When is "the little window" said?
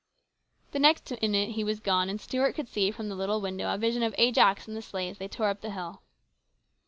3.07-3.71